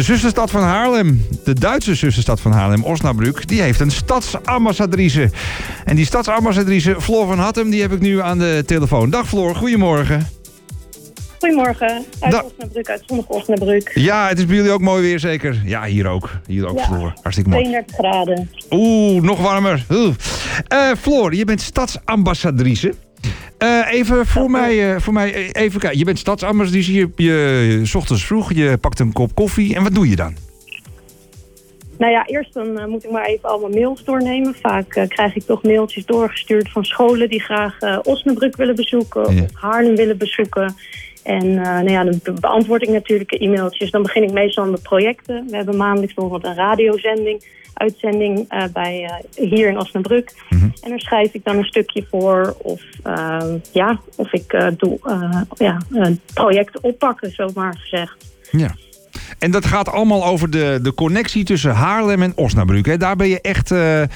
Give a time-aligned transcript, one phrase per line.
[0.00, 5.30] De zusterstad van Haarlem, de Duitse zusterstad van Haarlem, Osnabrück, die heeft een stadsambassadrice.
[5.84, 9.10] En die stadsambassadrice, Floor van Hattem, die heb ik nu aan de telefoon.
[9.10, 10.26] Dag Floor, goedemorgen.
[11.38, 13.90] Goedemorgen, uit Da- Osnabrück, uit zonnig Osnabrück.
[13.94, 15.60] Ja, het is bij jullie ook mooi weer zeker?
[15.64, 16.30] Ja, hier ook.
[16.46, 16.84] Hier ook, Ja.
[16.84, 17.12] Floor.
[17.22, 17.62] Hartstikke mooi.
[17.62, 18.50] 32 graden.
[18.70, 19.84] Oeh, nog warmer.
[20.68, 22.94] Eh, Floor, je bent stadsambassadrice.
[23.60, 25.98] Eh, even voor mij, eh, voor mij eh, even kijken.
[25.98, 27.32] Je bent stadsambassadrice, je, je,
[27.78, 29.74] je 's ochtends vroeg, je pakt een kop koffie.
[29.74, 30.34] En wat doe je dan?
[31.98, 34.54] Nou ja, eerst dan moet ik maar even allemaal mails doornemen.
[34.62, 39.42] Vaak krijg ik toch mailtjes doorgestuurd van scholen die graag eh Osnabrück willen bezoeken Ja.
[39.42, 40.74] of Haarlem willen bezoeken.
[41.22, 43.90] En nou ja, dan be- beantwoord ik natuurlijk de e-mailtjes.
[43.90, 45.46] Dan begin ik meestal aan de projecten.
[45.50, 50.32] We hebben maandelijks bijvoorbeeld een radiozending, uitzending eh, bij, eh, hier in Osnabrück.
[50.48, 50.64] Mhm.
[50.80, 54.98] En daar schrijf ik dan een stukje voor of, eh, ja, of ik eh, doe
[55.54, 58.34] ja, een project oppakken, zomaar gezegd.
[58.50, 58.74] Ja.
[59.38, 62.86] En dat gaat allemaal over de, de connectie tussen Haarlem en Osnabrück.
[62.86, 62.96] Hè?
[62.96, 64.08] Daar ben je echt eh, eh,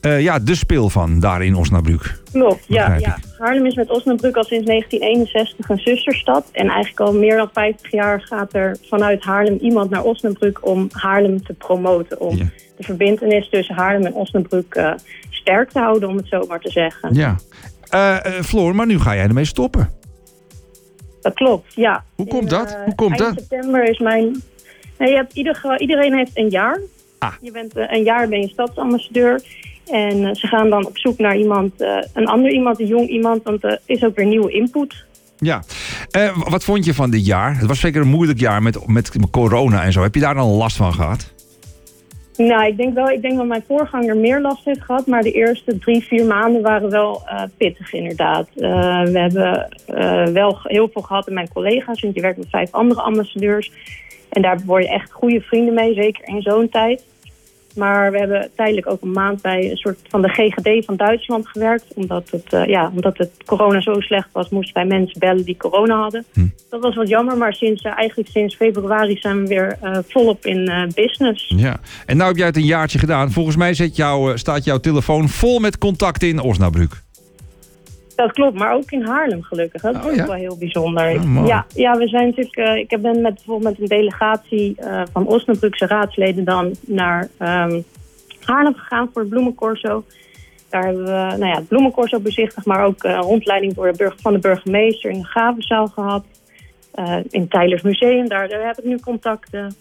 [0.00, 2.20] ja, de speel van, daar in Osnabrück.
[2.32, 3.18] Klopt, ja, ja.
[3.38, 6.46] Haarlem is met Osnabrück al sinds 1961 een zusterstad.
[6.52, 10.88] En eigenlijk al meer dan 50 jaar gaat er vanuit Haarlem iemand naar Osnabrück om
[10.92, 12.20] Haarlem te promoten.
[12.20, 12.44] Om Ja.
[12.76, 14.92] de verbindenis tussen Haarlem en Osnabrück eh,
[15.30, 17.14] sterk te houden, om het zo maar te zeggen.
[17.14, 17.36] Ja.
[18.42, 19.90] Floor, maar nu ga jij ermee stoppen.
[21.22, 22.04] Dat klopt, ja.
[22.14, 22.70] Hoe komt In, dat?
[22.70, 23.44] eh, Hoe komt eind dat?
[23.44, 24.42] september is mijn...
[24.98, 26.80] Nee, je hebt ieder, iedereen heeft een jaar.
[27.18, 27.32] Ah.
[27.40, 29.42] Je bent eh, een jaar ben je stadsambassadeur.
[29.90, 31.72] En eh, ze gaan dan op zoek naar iemand,
[32.12, 33.42] een ander iemand, een jong iemand.
[33.42, 35.04] Want er is ook weer nieuwe input.
[35.38, 35.62] Ja.
[36.10, 37.58] Eh, wat vond je van dit jaar?
[37.58, 40.02] Het was zeker een moeilijk jaar met, met corona en zo.
[40.02, 41.31] Heb je daar dan last van gehad?
[42.36, 45.06] Nou, ik denk wel, ik denk dat mijn voorganger meer last heeft gehad.
[45.06, 48.48] Maar de eerste drie, vier maanden waren wel eh, pittig inderdaad.
[48.56, 52.00] Eh, we hebben eh, wel heel veel gehad met mijn collega's.
[52.00, 53.72] Want je werkt met vijf andere ambassadeurs.
[54.28, 57.04] En daar word je echt goede vrienden mee, zeker in zo'n tijd.
[57.76, 61.48] Maar we hebben tijdelijk ook een maand bij een soort van de GGD van Duitsland
[61.48, 61.84] gewerkt.
[61.94, 65.56] Omdat het, eh, ja, omdat het corona zo slecht was, moesten wij mensen bellen die
[65.56, 66.24] corona hadden.
[66.32, 66.46] Hm.
[66.70, 70.46] Dat was wat jammer, maar sinds, eh, eigenlijk sinds februari zijn we weer eh, volop
[70.46, 71.52] in business.
[71.56, 71.80] Ja.
[72.06, 73.32] En nou heb jij het een jaartje gedaan.
[73.32, 77.02] Volgens mij zet jou, staat jouw telefoon vol met contacten in Osnabrück.
[78.16, 79.82] Dat klopt, maar ook in Haarlem gelukkig.
[79.82, 81.14] Dat is Oh, ook wel heel bijzonder.
[81.14, 82.56] Oh, ja, ja, we zijn natuurlijk.
[82.56, 87.80] eh, ik ben met bijvoorbeeld met een delegatie eh, van Osnabrückse raadsleden dan naar ehm,
[88.44, 90.04] Haarlem gegaan voor het bloemencorso.
[90.70, 94.20] Daar hebben we nou ja, het bloemencorso bezichtigd, maar ook eh, rondleiding door de burger,
[94.20, 96.24] van de burgemeester in de Gavenzaal gehad.
[96.92, 99.74] Eh, in het Tylers Museum, daar, daar heb ik nu contacten.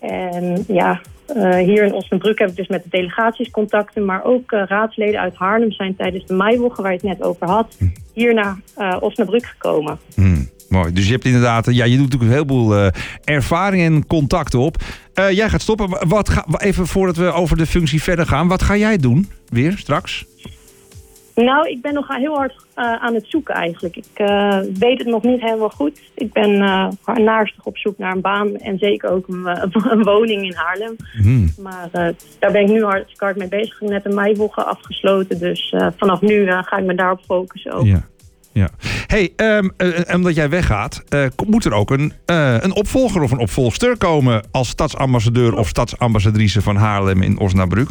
[0.00, 4.04] En ja, eh, hier in Osnabrück heb ik dus met de delegaties contacten.
[4.04, 7.46] Maar ook eh, raadsleden uit Haarlem zijn tijdens de meiwoche, waar je het net over
[7.46, 7.76] had,
[8.12, 9.98] hier naar eh, Osnabrück gekomen.
[10.14, 10.92] Hmm, mooi.
[10.92, 12.90] Dus je hebt inderdaad, ja, je doet natuurlijk een heleboel
[13.24, 14.76] ervaring en contacten op.
[15.14, 16.08] Jij gaat stoppen.
[16.08, 18.48] Wat ga, even voordat we over de functie verder gaan.
[18.48, 20.26] Wat ga jij doen weer straks?
[21.44, 23.96] Nou, ik ben nog heel hard eh, aan het zoeken eigenlijk.
[23.96, 26.00] Ik eh, weet het nog niet helemaal goed.
[26.14, 29.46] Ik ben eh naarstig op zoek naar een baan en zeker ook een,
[29.92, 30.96] een woning in Haarlem.
[31.22, 31.52] Hmm.
[31.62, 31.88] Maar
[32.38, 33.74] daar ben ik nu hard, hard mee bezig.
[33.74, 37.84] Ik heb net een meiwoche afgesloten, dus vanaf nu ga ik me daarop focussen ook.
[37.84, 38.06] Ja.
[38.58, 38.68] Ja.
[39.06, 43.30] Hey, ehm, eh, omdat jij weggaat, eh, moet er ook een, eh, een opvolger of
[43.30, 47.90] een opvolgster komen als stadsambassadeur of stadsambassadrice van Haarlem in Osnabrück.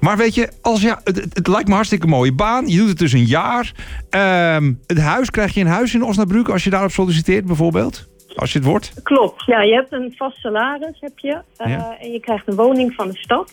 [0.00, 2.66] Maar weet je, als ja, het, lijkt me een hartstikke mooie baan.
[2.68, 3.72] Je doet het dus een jaar.
[4.10, 8.08] Ehm, het huis, krijg je een huis in Osnabrück als je daarop solliciteert bijvoorbeeld?
[8.36, 8.92] Als je het wordt?
[9.02, 11.96] Klopt, ja, je hebt een vast salaris heb je, Ja.
[12.00, 13.52] en je krijgt een woning van de stad.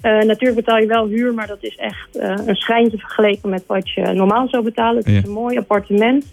[0.00, 3.64] Eh, natuurlijk betaal je wel huur, maar dat is echt eh, een schijntje vergeleken met
[3.66, 4.96] wat je normaal zou betalen.
[4.96, 5.18] Het Ja.
[5.18, 6.24] is een mooi appartement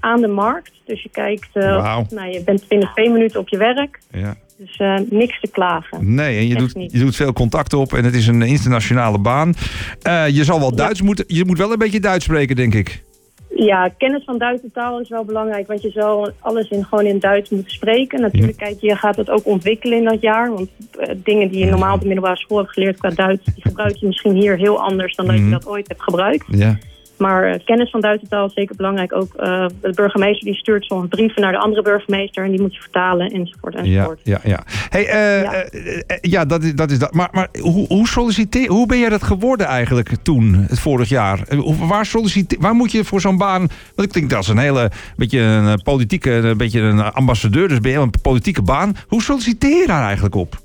[0.00, 0.72] aan de markt.
[0.86, 2.06] Dus je kijkt, Wauw.
[2.10, 3.98] nou, je bent binnen twee minuten op je werk.
[4.10, 4.36] Ja.
[4.58, 6.14] Dus niks te klagen.
[6.14, 6.92] Nee, en je Echt doet, niet.
[6.92, 9.54] je doet veel contacten op en het is een internationale baan.
[10.32, 10.76] Je zal wel Ja.
[10.76, 11.24] Duits moeten.
[11.28, 13.02] Je moet wel een beetje Duits spreken, denk ik.
[13.64, 17.18] Ja, kennis van Duitse taal is wel belangrijk, want je zal alles in, gewoon in
[17.18, 18.20] Duits moeten spreken.
[18.20, 20.52] Natuurlijk, kijk, je gaat het ook ontwikkelen in dat jaar.
[20.52, 23.62] Want eh, dingen die je normaal op de middelbare school hebt geleerd qua Duits, die
[23.62, 25.44] gebruik je misschien hier heel anders dan dat Mhm.
[25.44, 26.44] je dat ooit hebt gebruikt.
[26.48, 26.78] Ja.
[27.22, 29.14] Maar eh, kennis van Duitse taal is zeker belangrijk.
[29.14, 32.74] Ook eh, de burgemeester die stuurt soms brieven naar de andere burgemeester en die moet
[32.74, 34.20] je vertalen enzovoort enzovoort.
[34.22, 34.62] ja, ja.
[34.88, 35.52] Hey, eh, Ja.
[35.52, 36.90] eh, ja, dat is dat.
[36.90, 37.14] Is dat.
[37.14, 41.40] Maar, maar hoe, hoe, solliciteer, hoe ben jij dat geworden eigenlijk toen, het vorig jaar?
[41.88, 43.66] Waar, solliciteer, waar moet je voor zo'n baan...
[43.94, 47.80] Want ik denk dat is een hele beetje een politieke, een beetje een ambassadeur, dus
[47.80, 48.96] ben je een politieke baan.
[49.08, 50.61] Hoe solliciteer je daar eigenlijk op?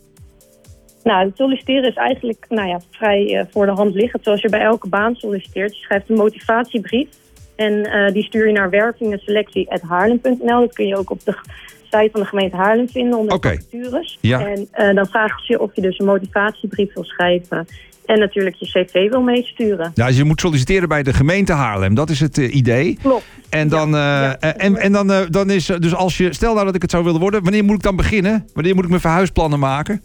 [1.07, 4.23] Nou, het solliciteren is eigenlijk nou ja, vrij eh, voor de hand liggend.
[4.23, 5.77] Zoals je bij elke baan solliciteert.
[5.77, 7.07] Je schrijft een motivatiebrief.
[7.55, 10.59] En eh, die stuur je naar werving en selectie@haarlem.nl.
[10.59, 11.37] Dat kun je ook op de
[11.83, 13.47] site van de gemeente Haarlem vinden onder Oké.
[13.49, 14.17] vacatures.
[14.21, 14.47] Ja.
[14.47, 17.67] En eh, dan vragen ze je of je dus een motivatiebrief wil schrijven.
[18.05, 19.91] En natuurlijk je cv wil meesturen.
[19.93, 21.95] Ja, dus je moet solliciteren bij de gemeente Haarlem.
[21.95, 22.97] Dat is het idee.
[23.01, 23.25] Klopt.
[23.49, 24.37] En dan, ja.
[24.39, 27.03] eh, en, en dan, dan is, dus als je, stel nou dat ik het zou
[27.03, 28.47] willen worden, wanneer moet ik dan beginnen?
[28.53, 30.01] Wanneer moet ik mijn verhuisplannen maken?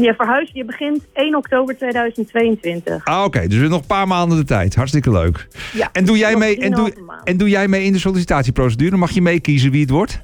[0.00, 3.04] Je verhuis, je begint 1 oktober 2022.
[3.04, 4.74] Ah, oké, dus weer nog een paar maanden de tijd.
[4.74, 5.48] Hartstikke leuk.
[5.72, 5.88] Ja.
[5.92, 7.28] En doe jij mee, en doe, 3,5 maand.
[7.28, 8.96] en doe jij mee in de sollicitatieprocedure?
[8.96, 10.20] Mag je meekiezen wie het wordt?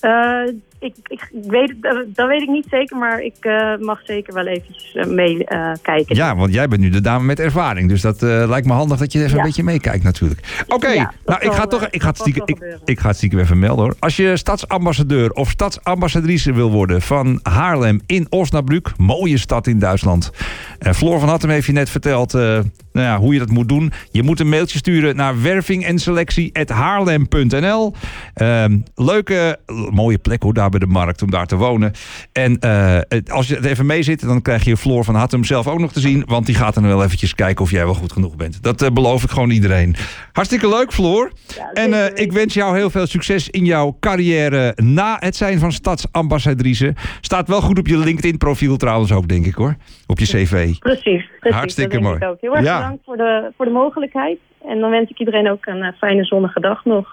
[0.00, 0.42] Eh,
[0.86, 0.94] ik,
[1.30, 1.74] ik weet,
[2.14, 5.72] dat, weet ik niet zeker, maar ik eh, mag zeker wel eventjes eh, mee eh.
[6.06, 7.88] Ja, want jij bent nu de dame met ervaring.
[7.88, 9.36] Dus dat lijkt me handig dat je even Ja.
[9.38, 10.64] een beetje meekijkt natuurlijk.
[10.68, 13.58] Oké, Ja, nou ik ga, toch, ik, ga stiekem, ik, ik ga het stiekem even
[13.58, 13.94] melden hoor.
[13.98, 18.92] Als je stadsambassadeur of stadsambassadrice wil worden van Haarlem in Osnabrück.
[18.96, 20.30] Mooie stad in Duitsland.
[20.78, 23.92] Floor van Hattem heeft je net verteld nou ja, hoe je dat moet doen.
[24.10, 27.94] Je moet een mailtje sturen naar wervingenselectie.haarlem.nl
[28.34, 29.58] Ehm, Leuke,
[29.90, 31.92] mooie plek hoor, daar de markt om daar te wonen.
[32.32, 32.98] En eh,
[33.30, 35.92] als je het even mee zit, dan krijg je Floor van Hattem zelf ook nog
[35.92, 36.22] te zien.
[36.26, 38.62] Want die gaat dan wel eventjes kijken of jij wel goed genoeg bent.
[38.62, 39.94] Dat eh, beloof ik gewoon iedereen.
[40.32, 41.32] Hartstikke leuk, Floor.
[41.56, 45.58] Ja, En eh, ik wens jou heel veel succes in jouw carrière na het zijn
[45.58, 46.94] van stadsambassadrice.
[47.20, 49.76] Staat wel goed op je LinkedIn-profiel trouwens ook, denk ik hoor.
[50.06, 50.78] Op je cv.
[50.78, 51.28] Precies, precies.
[51.58, 52.18] Hartstikke mooi.
[52.40, 52.76] Heel erg Ja.
[52.76, 54.38] bedankt voor de, voor de mogelijkheid.
[54.68, 57.08] En dan wens ik iedereen ook een fijne zonnige dag nog.